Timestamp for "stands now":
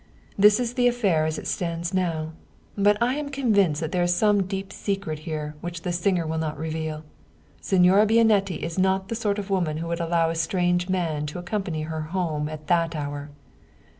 1.45-2.31